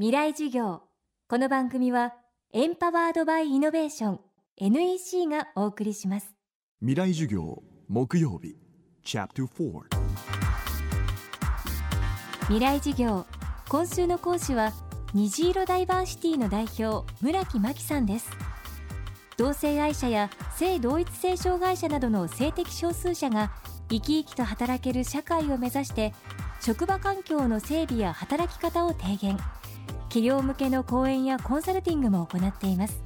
[0.00, 0.82] 未来授業。
[1.28, 2.14] この番組は
[2.52, 4.20] エンパワードバイイノベーション
[4.56, 6.36] NEC がお送りします。
[6.78, 8.54] 未来授業木曜日
[9.02, 9.80] チャプター
[12.42, 13.26] 未来授業
[13.68, 14.72] 今週の講師は
[15.14, 18.30] 虹色ダイバーシティの代表村木真希さんです。
[19.36, 23.50] 同性愛者や性同一性障害者などの性的少数者が
[23.90, 26.14] 生き生きと働ける社会を目指して
[26.60, 29.36] 職場環境の整備や働き方を提言
[30.08, 33.00] 企業向けの講演やコンサルティングも行っています。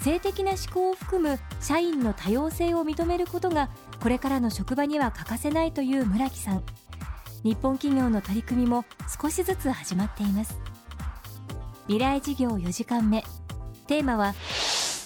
[0.00, 6.62] 性的な思考を含む社員の多様性を認めることがこれからの職場には欠かせないという村木さん。
[7.44, 8.84] 日本企業の取り組みも
[9.20, 10.58] 少しずつ始まっています。
[11.86, 13.24] 未来事業4時間目。
[13.86, 14.34] テーマは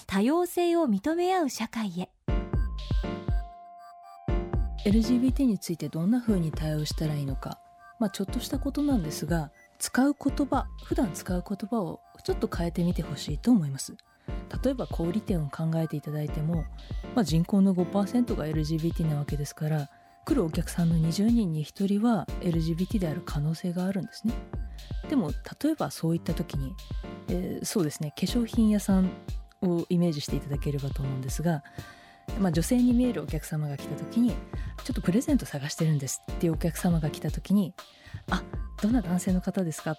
[0.06, 2.10] 多様性を認め合う社会へ。
[4.86, 7.58] LGBT についてどんな風に対応したらいいのか、
[7.98, 13.96] まあ、ちょっとしたことなんですが使う言葉普段使う言葉をちょっと変えてみてほしいと思います。
[14.64, 16.64] 例えば小売店を考えていただいても、
[17.14, 19.88] まあ、人口の5%が LGBT なわけですから
[20.24, 24.34] 来るお客さんの20人に1人は LGBT である可能性があるんですね。
[25.08, 25.30] でも
[25.62, 26.74] 例えばそういった時に、
[27.28, 29.10] えー、そうですね化粧品屋さん
[29.62, 31.62] をイメージしていただければと思うんですが、
[32.40, 34.30] まあ、女性に見えるお客様が来た時に
[34.84, 37.74] ちょっとプレゼント探してるんですっていうお客様が来た時に
[38.30, 38.42] あ
[38.82, 39.96] どんな男性の方ですか？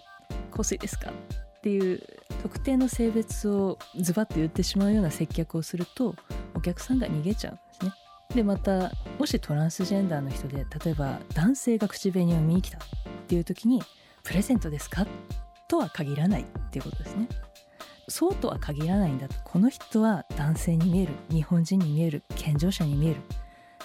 [0.50, 1.10] 香水ですか？
[1.10, 2.00] っていう
[2.42, 6.14] 特定の性別をズバッと言ってしまうような接客をすると
[6.54, 7.92] お客さんが逃げちゃうんですね。
[8.34, 12.80] でまたもしトランスジェンダーの人で例えば男性が口紅を見に来たっ
[13.26, 13.82] ていう時に
[14.22, 15.06] プレゼントですか？
[15.66, 17.28] とは限らないっていうことですね。
[18.08, 21.12] そうとは限らないんだとこの人は男性に見える。
[21.30, 22.22] 日本人に見える。
[22.36, 23.20] 健常者に見える。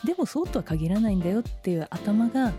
[0.06, 2.54] でもそうとは限らないんだよっていう頭が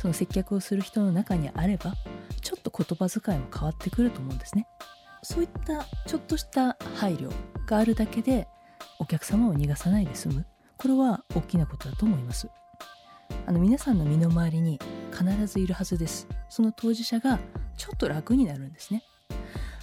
[0.00, 1.92] その接客をする人の中にあれば
[2.40, 4.68] ちょっと言葉遣いも変わってくると思うんですね。
[5.24, 7.32] そういったちょっとした配慮
[7.66, 8.46] があるだけで
[9.00, 10.46] お客様を逃がさないで済む。
[10.76, 12.48] これは大きなことだと思います。
[13.44, 14.78] あの皆さんの身の回りに
[15.10, 16.28] 必ずいるはずです。
[16.48, 17.40] その当事者が
[17.76, 19.02] ちょっと楽になるんですね。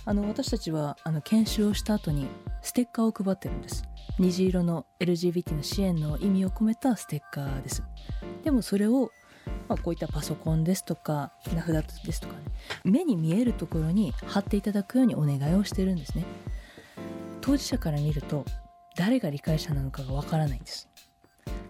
[0.05, 2.27] あの私たちはあの研修をした後に
[2.61, 3.83] ステッカーを配ってるんです。
[4.17, 7.83] 虹色の LGBT の支援の意味を込めたステッカーです。
[8.43, 9.09] でもそれを、
[9.67, 12.39] まあ、こういったパソコンですとか名札ですとかね
[12.83, 16.25] 目に見えるところに貼っていただくようにお願いをしてるんですね。
[17.41, 18.45] 当事者から見ると
[18.95, 20.89] 誰が理解者なのかがわからないんです。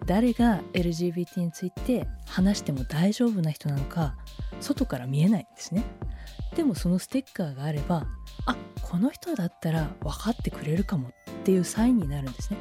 [0.05, 4.15] 誰が LGBT について話しても大丈夫な人なのか
[4.61, 5.83] 外から見えないんですね。
[6.55, 8.05] でもそのステッカーがあれば
[8.45, 11.11] あこの人だったら分かってくれるかもっ
[11.43, 12.57] ていうサインになるんですね。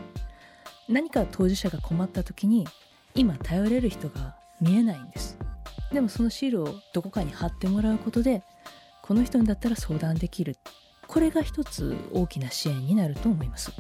[0.88, 2.66] 何か当事者が困った時に
[3.14, 5.38] 今頼れる人が見えないんです。
[5.92, 8.42] でもそのシールをどこかに貼ってもらうことで
[9.02, 10.56] この人だったら相談できる。
[11.06, 13.72] これが一つ大きな支援になると思います。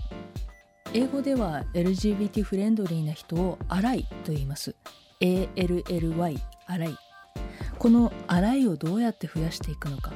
[0.92, 4.76] 英語では LGBT フレンドリーな人をアライと言います。
[5.20, 6.98] ALLY アライ。
[7.78, 10.12] このアライをどうやって増やしていくのか。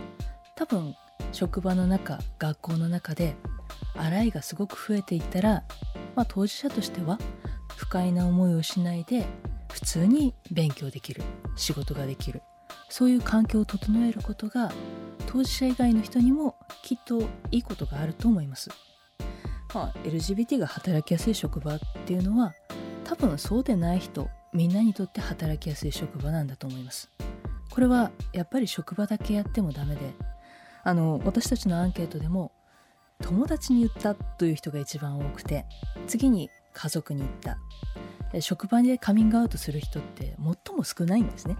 [0.54, 0.94] 多分
[1.32, 3.34] 職場の中学校の中で
[3.96, 5.64] 洗いがすごく増えていったら、
[6.14, 7.18] まあ、当事者としては
[7.76, 9.26] 不快な思いをしないで
[9.78, 11.22] 普通に勉強できる
[11.54, 12.42] 仕事ができる。
[12.88, 14.72] そういう環境を整えることが
[15.26, 17.22] 当事者以外の人にもきっと
[17.52, 18.70] いいことがあると思います、
[19.74, 22.54] まあ、LGBT が働きやすい職場っていうのは
[23.04, 27.10] 多分そうでない人みんなにとって働きやすい職場なんだと思います。
[27.70, 30.00] これはやっぱり職場だけやってもダメで
[30.82, 32.52] あの私たちのアンケートでも
[33.22, 35.64] 友達に言ったという人が一番多くて
[36.06, 37.58] 次に家族に言った。
[38.40, 41.56] 職場でカミングアウトする人って最も少ないんですね。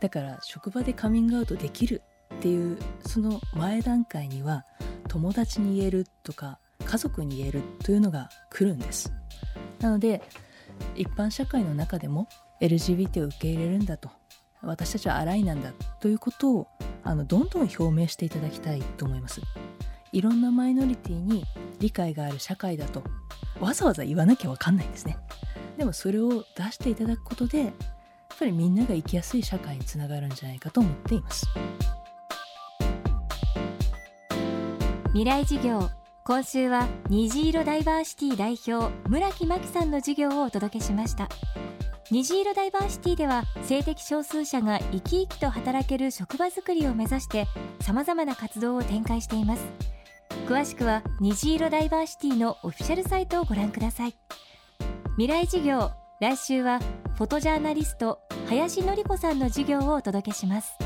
[0.00, 2.02] だから職場でカミングアウトできる
[2.34, 4.64] っていうその前段階には
[5.08, 9.12] 友達に言えるとか家族に言えるというのが来るんです。
[9.80, 10.22] なので
[10.94, 12.28] 一般社会の中でも
[12.60, 14.10] LGBT を受け入れるんだと。
[14.60, 16.66] 私たちは荒いなんだということを
[17.04, 19.40] あのどんどん表明していただきたいと思います。
[20.12, 21.44] いろんなマイノリティに
[21.80, 23.04] 理解がある社会だと
[23.60, 25.16] わざわざ言わなきゃわかんないんですね。
[25.78, 27.72] でもそれを出していただくことでやっ
[28.38, 31.46] ぱりみんなが生きやすい社会につながるんじゃないかと思っています。
[35.12, 35.88] 未来事業
[36.24, 41.28] 今週は虹色ダイバーシティ代表村木真希さんの授業をお届けしました。
[42.10, 47.46] 虹色ダイバーシティでは性的少数者が生き生きと働ける職場づくりを目指して
[47.80, 49.62] 様々な活動を展開しています
[50.46, 54.14] 詳しくは虹色ダイバーシティのオフィシャルサイトをご覧ください
[55.18, 55.90] 未来授業。
[56.20, 56.78] 来週は
[57.16, 60.78] フォトジャーナリスト林紀子さんの授業をお届けします。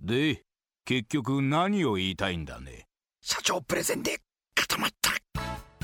[0.00, 0.42] で
[0.84, 2.88] 結局何を言いたいんだね？
[3.20, 4.18] 社長プレゼンで
[4.56, 5.12] 固まった。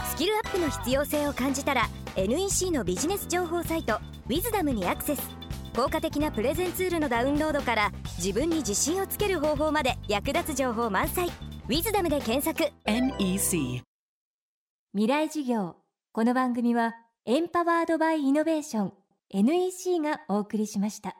[0.04, 5.41] スキルアップの必要性を感じたら NEC のビジネス情報サイト「ウィズダムにアクセス。
[5.74, 11.28] 効果的なプレゼンツールのダウンロードから自分に自信をつける方法まで役立つ情報満載
[11.68, 12.72] 「ウィズダムで検索。
[12.84, 13.82] NEC
[14.92, 15.76] 未来事業。
[16.12, 18.92] この番組はエンパワードバイイノベーション。
[19.32, 21.16] NEC がお送りしました